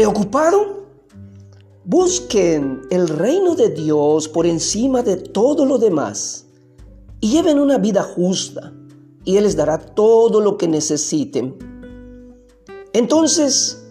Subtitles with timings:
[0.00, 0.86] ¿Preocupado?
[1.84, 6.46] Busquen el reino de Dios por encima de todo lo demás
[7.20, 8.72] y lleven una vida justa
[9.26, 11.54] y Él les dará todo lo que necesiten.
[12.94, 13.84] Entonces,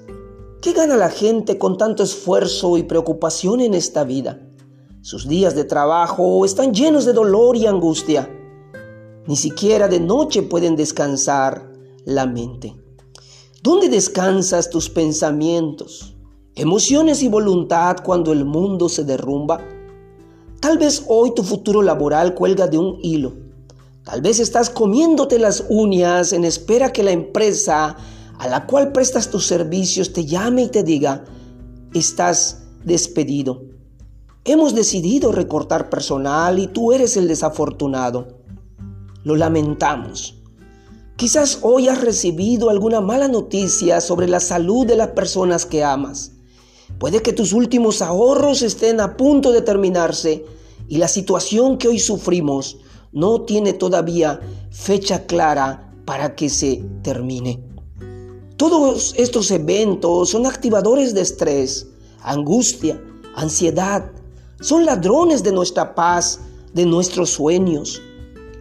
[0.64, 4.42] ¿qué gana la gente con tanto esfuerzo y preocupación en esta vida?
[5.02, 8.28] Sus días de trabajo están llenos de dolor y angustia.
[9.28, 11.72] Ni siquiera de noche pueden descansar
[12.04, 12.89] la mente.
[13.62, 16.16] ¿Dónde descansas tus pensamientos,
[16.56, 19.60] emociones y voluntad cuando el mundo se derrumba?
[20.62, 23.34] Tal vez hoy tu futuro laboral cuelga de un hilo.
[24.06, 27.98] Tal vez estás comiéndote las uñas en espera que la empresa
[28.38, 31.26] a la cual prestas tus servicios te llame y te diga,
[31.94, 33.64] estás despedido.
[34.46, 38.40] Hemos decidido recortar personal y tú eres el desafortunado.
[39.26, 40.39] Lo lamentamos.
[41.20, 46.32] Quizás hoy has recibido alguna mala noticia sobre la salud de las personas que amas.
[46.98, 50.46] Puede que tus últimos ahorros estén a punto de terminarse
[50.88, 52.78] y la situación que hoy sufrimos
[53.12, 54.40] no tiene todavía
[54.72, 57.62] fecha clara para que se termine.
[58.56, 61.88] Todos estos eventos son activadores de estrés,
[62.22, 62.98] angustia,
[63.36, 64.10] ansiedad,
[64.62, 66.40] son ladrones de nuestra paz,
[66.74, 68.02] de nuestros sueños.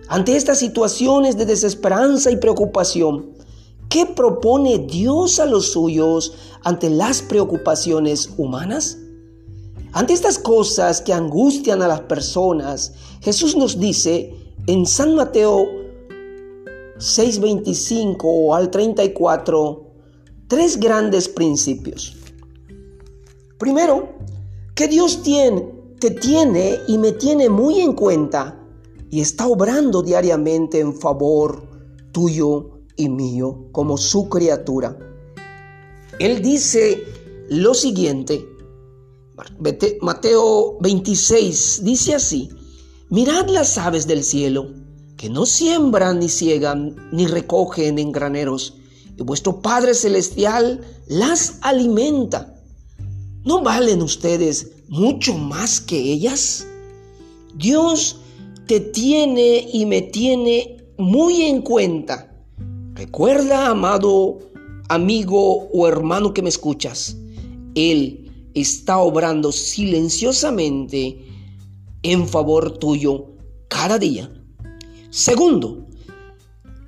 [0.08, 3.36] Ante estas situaciones de desesperanza y preocupación,
[3.88, 8.98] ¿Qué propone Dios a los suyos ante las preocupaciones humanas?
[9.92, 12.92] Ante estas cosas que angustian a las personas,
[13.22, 14.34] Jesús nos dice
[14.66, 15.66] en San Mateo
[16.98, 19.84] 6:25 al 34
[20.48, 22.14] tres grandes principios.
[23.58, 24.10] Primero,
[24.74, 25.66] que Dios tiene,
[25.98, 28.57] te tiene y me tiene muy en cuenta
[29.10, 31.68] y está obrando diariamente en favor
[32.12, 34.96] tuyo y mío como su criatura.
[36.18, 37.04] Él dice
[37.48, 38.44] lo siguiente,
[40.00, 42.50] Mateo 26 dice así,
[43.08, 44.72] mirad las aves del cielo,
[45.16, 48.74] que no siembran ni ciegan ni recogen en graneros,
[49.16, 52.54] y vuestro Padre Celestial las alimenta.
[53.44, 56.66] ¿No valen ustedes mucho más que ellas?
[57.54, 58.17] Dios
[58.68, 62.28] te tiene y me tiene muy en cuenta
[62.98, 64.40] Recuerda, amado
[64.88, 67.16] amigo o hermano que me escuchas,
[67.76, 71.24] Él está obrando silenciosamente
[72.02, 73.36] en favor tuyo
[73.68, 74.28] cada día.
[75.10, 75.86] Segundo,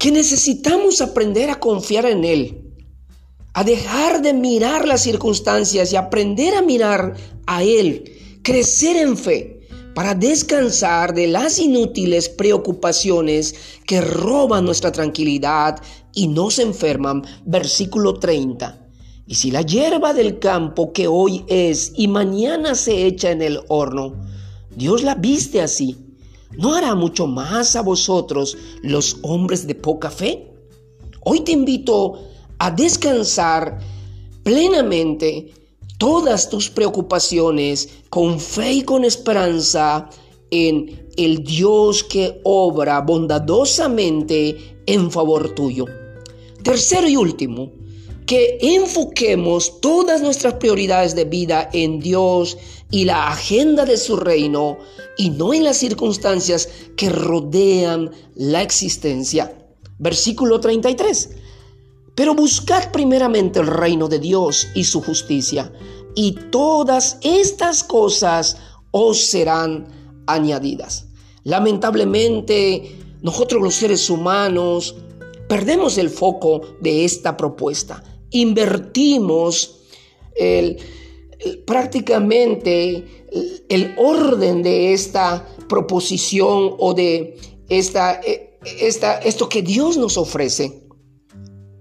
[0.01, 2.75] que necesitamos aprender a confiar en Él,
[3.55, 7.15] a dejar de mirar las circunstancias y aprender a mirar
[7.47, 9.60] a Él, crecer en fe
[10.01, 15.79] para descansar de las inútiles preocupaciones que roban nuestra tranquilidad
[16.15, 17.23] y nos enferman.
[17.45, 18.89] Versículo 30.
[19.27, 23.61] Y si la hierba del campo que hoy es y mañana se echa en el
[23.69, 24.15] horno,
[24.75, 25.99] Dios la viste así,
[26.53, 30.51] ¿no hará mucho más a vosotros los hombres de poca fe?
[31.25, 32.23] Hoy te invito
[32.57, 33.79] a descansar
[34.45, 35.53] plenamente
[36.01, 40.09] todas tus preocupaciones con fe y con esperanza
[40.51, 45.85] en el Dios que obra bondadosamente en favor tuyo.
[46.63, 47.71] Tercero y último,
[48.25, 52.57] que enfoquemos todas nuestras prioridades de vida en Dios
[52.91, 54.79] y la agenda de su reino
[55.19, 59.55] y no en las circunstancias que rodean la existencia.
[59.99, 61.29] Versículo 33.
[62.21, 65.73] Pero buscad primeramente el reino de Dios y su justicia,
[66.15, 68.59] y todas estas cosas
[68.91, 69.89] os serán
[70.27, 71.07] añadidas.
[71.45, 74.97] Lamentablemente, nosotros los seres humanos
[75.49, 78.05] perdemos el foco de esta propuesta.
[78.33, 79.81] Invertimos
[81.65, 83.25] prácticamente
[83.71, 87.39] el orden de esta proposición o de
[87.71, 88.21] esta,
[88.79, 90.90] esta, esto que Dios nos ofrece.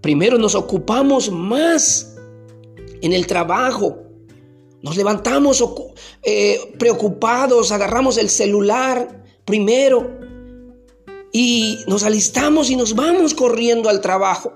[0.02, 2.16] Primero nos ocupamos más
[3.02, 3.98] en el trabajo.
[4.82, 5.64] Nos levantamos
[6.24, 10.20] eh, preocupados, agarramos el celular primero
[11.34, 14.54] y nos alistamos y nos vamos corriendo al trabajo.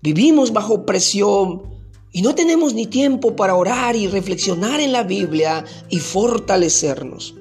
[0.00, 1.62] Vivimos bajo presión
[2.12, 7.34] y no tenemos ni tiempo para orar y reflexionar en la Biblia y fortalecernos.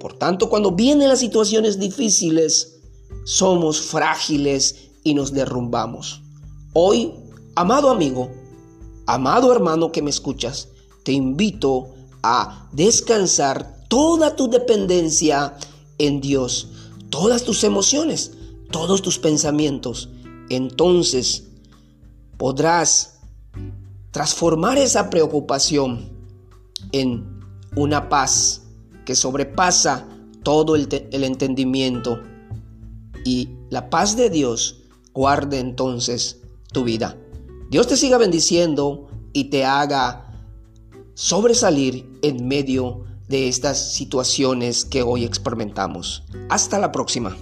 [0.00, 2.80] Por tanto, cuando vienen las situaciones difíciles,
[3.24, 6.22] somos frágiles y nos derrumbamos.
[6.72, 7.12] Hoy,
[7.54, 8.30] amado amigo,
[9.06, 10.68] amado hermano que me escuchas,
[11.04, 11.88] te invito
[12.22, 15.56] a descansar toda tu dependencia
[15.98, 16.68] en Dios,
[17.10, 18.32] todas tus emociones,
[18.70, 20.08] todos tus pensamientos.
[20.48, 21.44] Entonces
[22.38, 23.20] podrás
[24.10, 26.10] transformar esa preocupación
[26.92, 27.40] en
[27.76, 28.62] una paz
[29.04, 30.06] que sobrepasa
[30.42, 32.20] todo el, el entendimiento
[33.24, 34.81] y la paz de Dios
[35.12, 36.40] guarde entonces
[36.72, 37.16] tu vida.
[37.70, 40.32] Dios te siga bendiciendo y te haga
[41.14, 46.22] sobresalir en medio de estas situaciones que hoy experimentamos.
[46.50, 47.36] Hasta la próxima.